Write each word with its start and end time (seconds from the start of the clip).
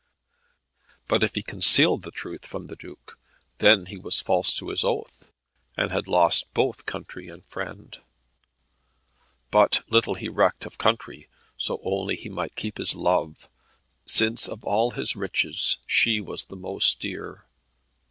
But 1.07 1.21
if 1.21 1.35
he 1.35 1.43
concealed 1.43 2.01
the 2.01 2.09
truth 2.09 2.47
from 2.47 2.65
the 2.65 2.75
Duke, 2.75 3.19
then 3.59 3.85
he 3.85 3.97
was 3.99 4.19
false 4.19 4.51
to 4.53 4.69
his 4.69 4.83
oath, 4.83 5.31
and 5.77 5.91
had 5.91 6.07
lost 6.07 6.51
both 6.55 6.87
country 6.87 7.27
and 7.29 7.45
friend. 7.45 8.01
But 9.51 9.83
little 9.91 10.15
he 10.15 10.27
recked 10.27 10.65
of 10.65 10.79
country, 10.79 11.27
so 11.55 11.79
only 11.83 12.15
he 12.15 12.29
might 12.29 12.55
keep 12.55 12.79
his 12.79 12.95
Love, 12.95 13.47
since 14.07 14.47
of 14.49 14.63
all 14.65 14.89
his 14.89 15.15
riches 15.15 15.77
she 15.85 16.19
was 16.19 16.45
the 16.45 16.55
most 16.55 16.99
dear. 16.99 17.45